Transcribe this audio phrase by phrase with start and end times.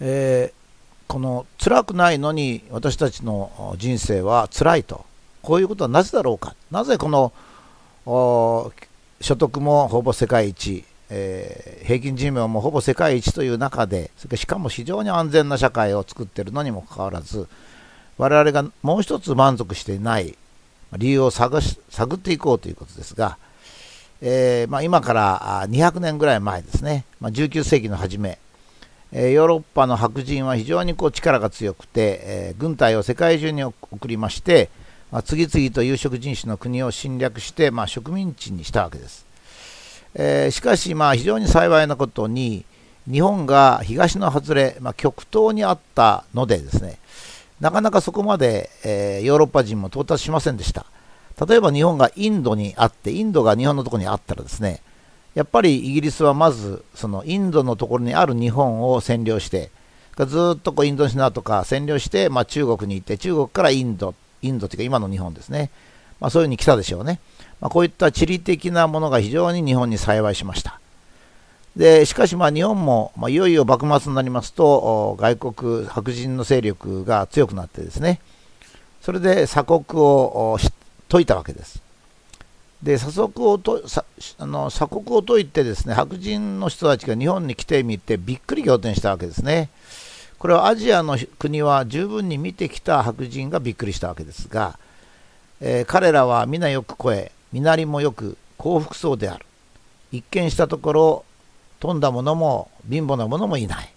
[0.00, 5.04] えー、この辛くないのに私たちの人生は辛いと。
[5.42, 6.54] こういうことはなぜだろうか。
[6.70, 7.32] なぜこの
[9.20, 17.48] 所得もほぼ世界一、えー、平均寿命もほぼ世界一という中でしかも非常に安全な社会を作っているのにもかかわらず
[18.16, 20.36] 我々がもう一つ満足していない
[20.96, 23.36] 理由を探し探っていこうということですが、
[24.20, 28.38] えー、まあ、今から200年ぐらい前ですね、まあ、19世紀の初め、
[29.12, 33.76] え、ヨーロッパの白人は非常にこう力が強くて、え、軍隊を世界中に送
[34.06, 34.68] りまして、
[35.10, 39.26] まあ、次々と有色人種の国を侵略して、ま植民地にしたわけです。
[40.14, 42.64] えしかし、まあ、非常に幸いなことに
[43.10, 46.98] 日本が東の外れ、ま極東にあったのでですね
[47.60, 50.86] なかなかそこまで、えヨーロッパ人も到達しませんでした。
[51.46, 54.80] 例えば日本がインドにあって、インドが日本のとこにあったらですね、
[55.38, 59.70] やっぱりイギリスはまずそのインドのところにある日本を占領して
[60.26, 65.70] ずっとこうインドシアとか占領して、まあ、中国に行って中国からインドインドというか今の日本ですね、
[66.18, 67.20] まあ、そういうふうに来たでしょうね、
[67.60, 70.80] まあ、こういった地理的なものが非常に日本に幸いしました。
[71.76, 78.18] でしかしまあ日本も、まあ、いよいよ幕末になりますと外国白人の勢力が強くなってですね。
[79.02, 80.58] それで鎖国を
[81.08, 81.80] 解いたわけです。
[82.82, 83.82] で鎖国をと
[84.38, 89.70] あの鎖国を解いてですね白人の人たちが日本に来てみてびっくり仰天したわけですね。
[90.38, 94.78] これはアジアの国は十分に見てきた白人がびっくりしたわけですが、
[95.60, 99.44] えー、彼らは皆よく声身なりもよく幸福そうである。
[100.12, 101.24] 一見したところ
[101.80, 103.92] 富んだ者も貧乏な者もいない。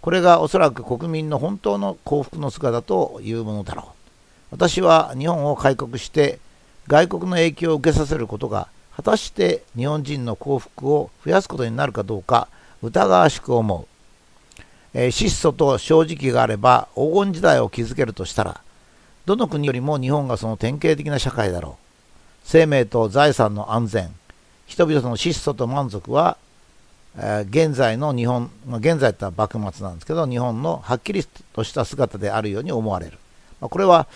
[0.00, 3.86] これがおそらく国民の本当の幸福の姿というものだろう。
[4.52, 6.38] 私は日本を開国して
[6.88, 12.48] 外国の影響を受けさせることが果たして日本人の幸福を増やすことになるかどうか
[12.82, 13.86] 疑わしく思う、
[14.94, 18.60] えー、質素と正直があれば黄金時代を築けるとしたら
[19.26, 21.86] どの国よりも日本がその典型的な社会だろう。
[22.44, 24.14] 生命と財産の安全
[24.66, 26.36] 人々の質素と満足は、
[27.16, 33.18] えー、現在の日本、まあ、現在って幕末なんですけど日本のはっきりとした姿であるように思われる、
[33.60, 34.06] まあ、これは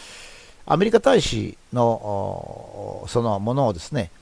[0.71, 4.13] アメリカ大使のそのものをですね、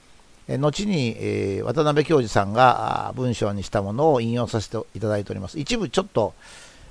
[0.49, 5.59] 後に、渡辺教授さんが文章にしたものを引用させていただいております。
[5.59, 6.33] 一部ちょっと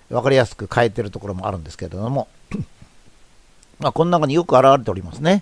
[0.09, 2.27] 分かりやすく変えてるところもあるんですけれども、
[3.81, 5.41] まあ、この中によく表れておりますね。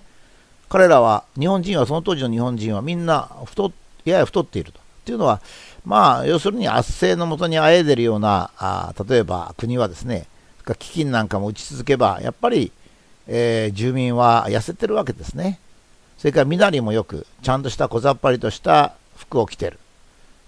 [0.70, 3.70] 彼らは、日本人は、その当時の日本人はみんな太
[4.06, 4.80] やや太っていると。
[5.04, 5.42] というのは、
[5.84, 10.26] まあ、要するに圧政のもとにあえいでるようなあ、例えば国はですね、
[10.64, 12.72] 飢饉なんかも打ち続けば、やっぱり
[13.28, 15.58] えー、住民は痩せてるわけですね。
[16.18, 19.78] それから身なりもよく、ちゃんとした小ざっぱりとした服を着てる。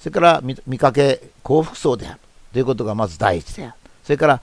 [0.01, 2.21] それから見かけ幸福そうである
[2.53, 3.75] ということがまず第一である。
[4.05, 4.41] それから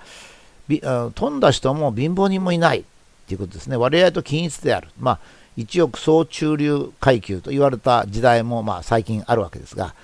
[0.67, 0.81] び
[1.15, 2.83] 富んだ人も貧乏人もいない
[3.27, 3.77] ということですね。
[3.77, 4.89] 割合と均一である。
[4.99, 5.19] まあ、
[5.55, 9.95] 一億総中流階級と言われた時代もまあ最近あるわけですが、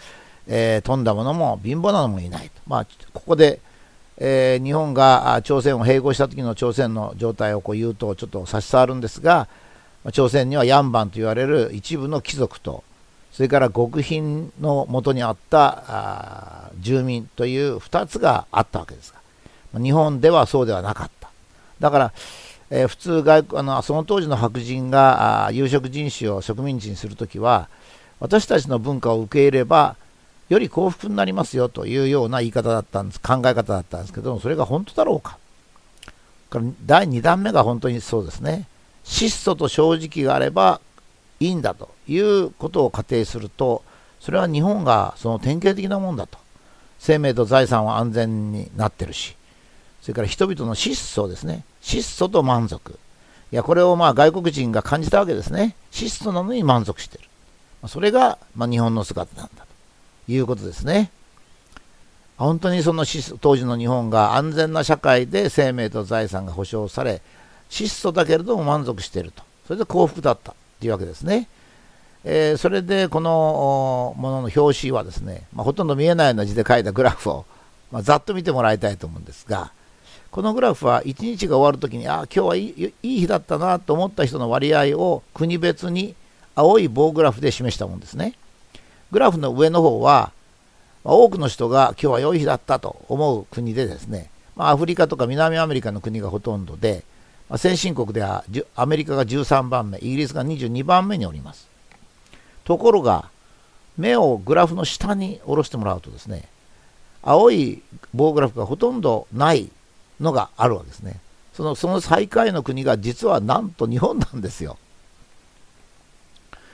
[0.47, 2.61] えー、富んだ者も貧乏なのもいないと。
[2.67, 3.59] まあ、ここで
[4.23, 9.47] えー、日本が朝鮮を併合した時の朝鮮の状態をこう言うとちょっと差し障るんですが
[10.13, 12.83] 朝鮮にはヤンバンと言われる一部の貴族と
[13.31, 19.11] それから極貧のもとにあった住民という2つがあったわけです
[19.73, 21.31] が日本ではそうではなかった。
[21.79, 22.13] だから、
[22.69, 27.69] えー、普通外あのその当時の白人が有色人種を植民地にするときは
[28.19, 29.95] 私たちの文化を受け入れれば
[30.51, 35.37] より幸福になりますよというような言い方だったんです、考え方だったんですけども、それが本当だろうか。
[36.85, 38.67] 第2弾目が本当にそうですね。
[39.05, 40.81] 質素と正直があれば
[41.39, 43.81] いいんだということを仮定すると、
[44.19, 46.37] それは日本がその典型的なもんだと。
[46.99, 49.37] 生命と財産は安全になってるし、
[50.01, 51.63] それから人々の質素ですね。
[51.81, 52.99] 質素と満足。
[53.53, 55.77] いや、これをまあ外国人が感じたわけですね。
[55.91, 57.23] 質素なのに満足してる。
[57.87, 59.65] それがま日本の姿なんだ。
[60.31, 61.11] いうことですね。
[62.37, 63.05] 本当にその
[63.39, 67.21] 当時の日本が安全な社会で生命と財産が保障され、
[67.69, 69.43] 質素だけれども満足していると。
[69.67, 71.47] それで幸福だったというわけですね。
[72.23, 77.45] えー、それでこのものの表紙はですね、まあ、ほとんど見えないような字で書いたグラフを、
[77.91, 79.71] まあ、ざっと見てもらいたいと思うんですが、
[80.29, 86.15] このグラフは1日が終わるときに、ああ、今日はいいいい日だったなと思った人の割合を国別に
[86.55, 88.33] 青い棒グラフで示したものですね。
[89.11, 90.31] グラフの上の方は、
[91.03, 97.03] ま、多くの人が今日は良い日だったと思う国でですね、ま、アフリカとか南アメリカの国がほとんどで、
[97.49, 101.67] ま、先進国ではアメリカが13番目、イギリスが22番目におります。
[102.63, 103.29] ところが、
[103.97, 106.47] 目をグラフの下に下ろしてもらうとですね、
[107.21, 107.81] 青い
[108.13, 109.69] 棒グラフがほとんどない
[110.19, 111.19] のがあるわけですね。
[111.53, 114.77] そのその最下位の国が実はなんと日本なんですよ。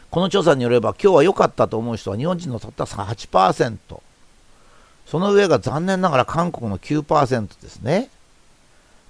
[0.09, 3.77] この調査によれば今日は良かったと思う人は日本人のたった8%
[5.05, 8.09] その上が残念ながら韓国の9%ですね。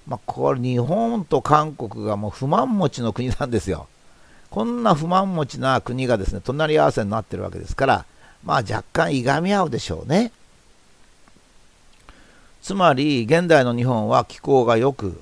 [0.07, 3.87] まあ、これ日本と韓国がもう不満持ちの国なんですよ。
[4.49, 8.05] こんな不満持ちな国がですね隣り合わせになってるわけですから、
[8.43, 10.31] まあ、若干いがみ合うでしょうね。
[12.61, 15.21] つまり現代の日本は気候がよく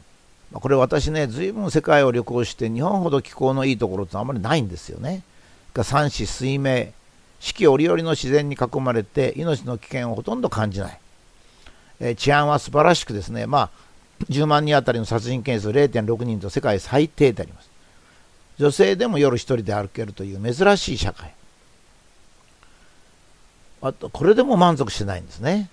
[0.52, 5.24] これ私ね随分世界を旅行して日本ほど気候のいいところってあんまりないんですよね。
[5.76, 6.88] が三子水明
[7.40, 11.00] 四季折々の自然に囲まれて命の危険をほとんど感じない、
[12.00, 13.70] え、治安は素晴らしくですねまあ
[14.30, 17.70] 10万人当たりの殺人件数0.6人と世界最低であります。
[18.58, 21.34] 女性でも夜一人で歩けるという珍しい社会。
[23.82, 25.70] あとこれでも満足してないんですね。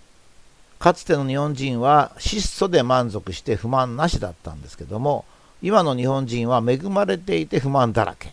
[0.78, 5.24] かつての日本人は質素で満足して不満なしだったんですけども
[5.62, 8.32] 今の日本人は恵まれていて不満だらけ。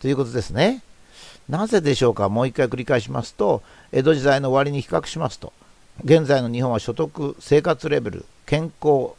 [0.00, 0.82] ということですね。
[1.48, 2.28] なぜでしょうか？
[2.28, 3.62] もう一回繰り返しますと
[3.92, 5.52] 江戸時代の終わりに比較しますと
[6.04, 9.10] 現在の日本は所得生活レベル健康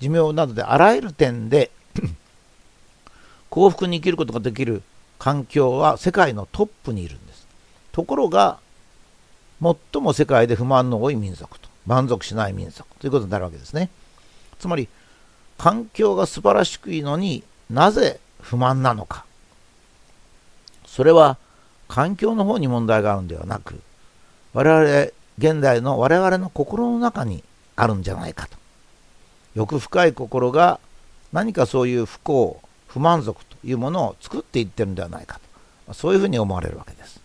[0.00, 1.70] 寿命などであらゆる点で
[3.50, 4.82] 幸福に生きることができる
[5.18, 7.46] 環境は世界のトップにいるんです。
[7.92, 8.58] ところが
[9.62, 13.90] 最も世界で不満の多い民族と満足しない民族ということになるわけですね。
[14.58, 14.88] つまり
[15.58, 19.25] 環境が素晴らしくいいのになぜ不満なのか。
[20.96, 21.36] それは
[21.88, 23.78] 環境の方に問題があるんではなく
[24.54, 27.44] 我々現代の我々の心の中に
[27.76, 28.56] あるんじゃないかと。
[29.54, 30.80] 欲深い心が
[31.34, 35.38] 何かそういう不幸不満足というものを作っていってるんではないか
[35.86, 35.92] と。
[35.92, 37.20] そういうふうに思われるわけです。